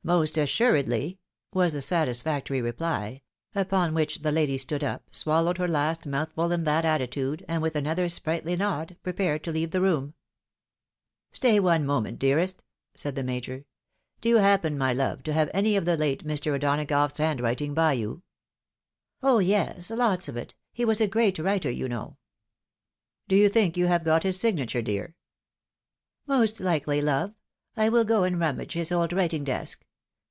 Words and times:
"Most 0.02 0.38
assuredly," 0.38 1.18
was 1.52 1.74
the 1.74 1.82
satisfactory 1.82 2.62
reply; 2.62 3.20
upon 3.54 3.92
which 3.92 4.20
the 4.22 4.32
lady 4.32 4.56
stood 4.56 4.82
up, 4.82 5.02
swallowed 5.14 5.58
her 5.58 5.68
last 5.68 6.06
mouthful 6.06 6.52
in 6.52 6.64
that 6.64 6.86
attitude, 6.86 7.44
and 7.46 7.60
with 7.60 7.76
another 7.76 8.08
sprightly 8.08 8.56
nod, 8.56 8.96
prepared 9.02 9.44
to 9.44 9.52
leave 9.52 9.72
the 9.72 9.80
room." 9.82 10.14
Stay 11.32 11.60
one 11.60 11.84
moment, 11.84 12.18
dearest!" 12.18 12.64
said 12.96 13.14
the 13.14 13.22
Major;" 13.22 13.66
do 14.22 14.30
you 14.30 14.36
happen, 14.38 14.78
my 14.78 14.94
love, 14.94 15.22
to 15.24 15.34
have 15.34 15.50
any 15.52 15.76
of 15.76 15.84
the 15.84 15.98
late' 15.98 16.24
Mr. 16.26 16.54
O'Donagough's 16.54 17.18
handwriting 17.18 17.74
by 17.74 17.92
you? 17.92 18.22
""Oh, 19.22 19.38
yes; 19.38 19.90
lots 19.90 20.28
of 20.28 20.36
it. 20.38 20.54
He 20.72 20.82
was 20.86 21.02
a 21.02 21.06
great 21.08 21.38
writer, 21.38 21.70
you 21.70 21.90
know."" 21.90 22.16
Do 23.28 23.36
you 23.36 23.50
tliink 23.50 23.76
you 23.76 23.86
have 23.88 24.04
got 24.04 24.22
his 24.22 24.40
signature, 24.40 24.80
dear?"" 24.80 25.14
Most 26.26 26.58
likely, 26.58 27.02
love. 27.02 27.34
I 27.76 27.90
will 27.90 28.04
go 28.06 28.24
and 28.24 28.40
rummage 28.40 28.72
his 28.72 28.90
old 28.90 29.12
writing 29.12 29.44
desk." 29.44 29.84